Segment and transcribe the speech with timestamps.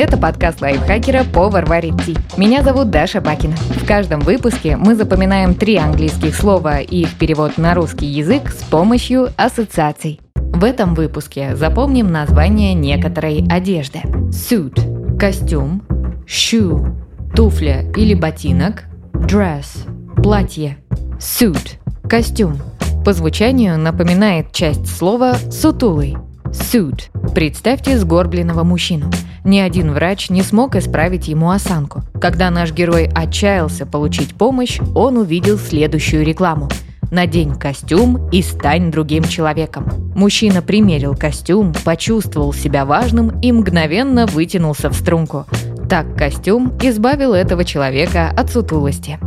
[0.00, 2.16] Это подкаст лайфхакера «Повар варит ти».
[2.36, 3.56] Меня зовут Даша Бакина.
[3.56, 8.62] В каждом выпуске мы запоминаем три английских слова и их перевод на русский язык с
[8.62, 10.20] помощью ассоциаций.
[10.36, 13.98] В этом выпуске запомним название некоторой одежды.
[14.28, 15.82] Suit– костюм,
[16.28, 16.94] shoe–
[17.34, 19.66] туфля или ботинок, dress–
[20.22, 20.78] платье,
[21.18, 21.72] suit–
[22.08, 22.58] костюм.
[23.04, 26.16] По звучанию напоминает часть слова «сутулый».
[26.50, 27.10] Suit.
[27.34, 29.10] Представьте сгорбленного мужчину.
[29.44, 32.02] Ни один врач не смог исправить ему осанку.
[32.20, 36.68] Когда наш герой отчаялся получить помощь, он увидел следующую рекламу.
[37.10, 39.86] Надень костюм и стань другим человеком.
[40.14, 45.46] Мужчина примерил костюм, почувствовал себя важным и мгновенно вытянулся в струнку.
[45.88, 49.18] Так костюм избавил этого человека от сутулости.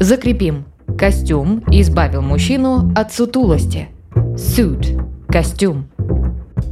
[0.00, 0.64] Закрепим.
[0.98, 3.88] Костюм избавил мужчину от сутулости.
[4.14, 4.98] Suit–
[5.32, 5.86] костюм.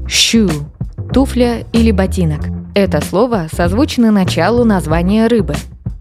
[0.06, 0.52] Shoe–
[1.14, 2.40] туфля или ботинок.
[2.74, 5.54] Это слово созвучно началу названия рыбы.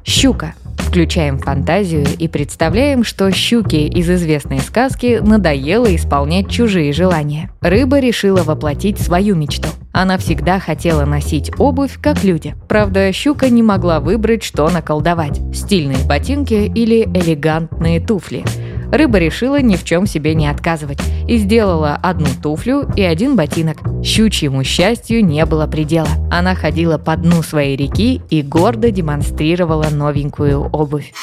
[0.03, 0.53] Щука.
[0.77, 7.49] Включаем фантазию и представляем, что щуке из известной сказки надоело исполнять чужие желания.
[7.61, 9.69] Рыба решила воплотить свою мечту.
[9.93, 12.55] Она всегда хотела носить обувь, как люди.
[12.67, 18.43] Правда, щука не могла выбрать, что наколдовать– стильные ботинки или элегантные туфли–
[18.91, 23.77] Рыба решила ни в чем себе не отказывать и сделала одну туфлю и один ботинок.
[24.03, 26.09] Щучьему счастью не было предела.
[26.31, 31.13] Она ходила по дну своей реки и гордо демонстрировала новенькую обувь.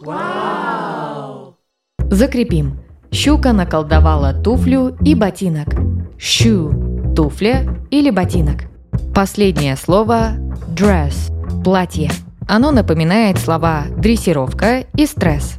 [0.00, 1.56] Вау!
[1.98, 2.78] Закрепим.
[3.10, 5.68] Щука наколдовала туфлю и ботинок.
[6.18, 8.64] Shoe– туфля или ботинок.
[9.14, 10.32] Последнее слово–
[10.74, 11.30] dress–
[11.64, 12.10] платье.
[12.48, 15.56] Оно напоминает слова «дрессировка» и «стресс».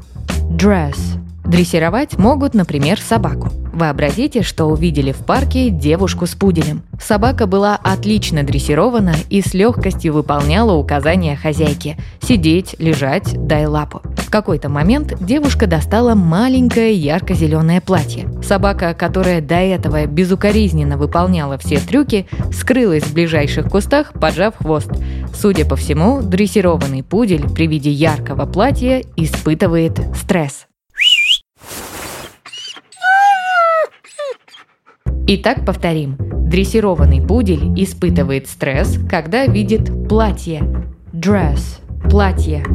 [0.49, 0.97] Dress.
[1.45, 3.49] Дрессировать могут, например, собаку.
[3.73, 6.83] Вообразите, что увидели в парке девушку с пуделем.
[7.01, 14.01] Собака была отлично дрессирована и с легкостью выполняла указания хозяйки– сидеть, лежать, дай лапу.
[14.17, 18.29] В какой-то момент девушка достала маленькое ярко-зеленое платье.
[18.43, 24.91] Собака, которая до этого безукоризненно выполняла все трюки, скрылась в ближайших кустах, поджав хвост.
[25.33, 30.67] Судя по всему, дрессированный пудель при виде яркого платья испытывает стресс.
[35.25, 36.17] Итак, повторим.
[36.19, 40.61] Дрессированный пудель испытывает стресс, когда видит платье.
[41.13, 41.79] Dress–
[42.09, 42.65] платье.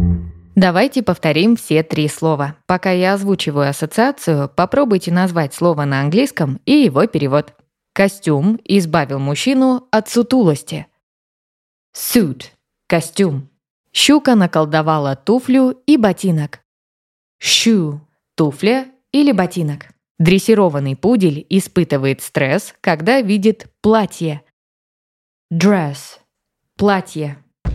[0.57, 2.57] Давайте повторим все три слова.
[2.67, 7.53] Пока я озвучиваю ассоциацию, попробуйте назвать слово на английском и его перевод.
[7.93, 10.87] Костюм избавил мужчину от сутулости.
[11.99, 12.53] Suit–
[12.87, 13.49] костюм.
[13.93, 16.61] Щука наколдовала туфлю и ботинок.
[17.43, 17.99] Shoe–
[18.37, 19.89] туфля или ботинок.
[20.21, 24.45] Дрессированный пудель испытывает стресс, когда видит платье.
[25.53, 26.21] Dress–
[26.77, 27.43] платье.